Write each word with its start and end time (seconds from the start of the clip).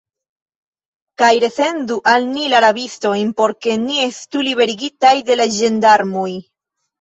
Kaj 1.21 1.27
resendu 1.43 1.97
al 2.11 2.25
ni 2.29 2.47
la 2.53 2.61
rabistojn, 2.65 3.29
por 3.43 3.53
ke 3.67 3.77
ni 3.83 4.01
estu 4.07 4.43
liberigitaj 4.49 5.13
de 5.29 5.39
la 5.39 5.47
ĝendarmoj! 5.59 6.29